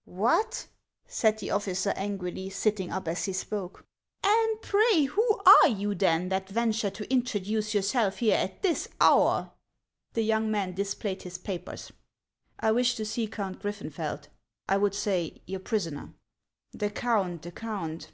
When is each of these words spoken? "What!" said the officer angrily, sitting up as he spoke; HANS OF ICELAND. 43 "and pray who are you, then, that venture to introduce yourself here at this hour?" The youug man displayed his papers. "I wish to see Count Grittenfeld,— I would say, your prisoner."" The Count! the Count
"What!" 0.22 0.68
said 1.18 1.38
the 1.40 1.50
officer 1.50 1.90
angrily, 1.96 2.50
sitting 2.50 2.92
up 2.92 3.08
as 3.08 3.24
he 3.24 3.32
spoke; 3.32 3.84
HANS 4.22 4.28
OF 4.62 4.64
ICELAND. 4.66 4.70
43 4.70 4.82
"and 4.92 4.92
pray 4.92 5.04
who 5.12 5.40
are 5.44 5.66
you, 5.70 5.94
then, 5.96 6.28
that 6.28 6.48
venture 6.48 6.90
to 6.90 7.12
introduce 7.12 7.74
yourself 7.74 8.18
here 8.18 8.36
at 8.36 8.62
this 8.62 8.86
hour?" 9.00 9.50
The 10.14 10.22
youug 10.30 10.44
man 10.46 10.74
displayed 10.74 11.22
his 11.22 11.36
papers. 11.38 11.90
"I 12.60 12.70
wish 12.70 12.94
to 12.94 13.04
see 13.04 13.26
Count 13.26 13.60
Grittenfeld,— 13.60 14.28
I 14.68 14.76
would 14.76 14.94
say, 14.94 15.42
your 15.46 15.58
prisoner."" 15.58 16.14
The 16.80 16.90
Count! 16.90 17.42
the 17.42 17.50
Count 17.50 18.06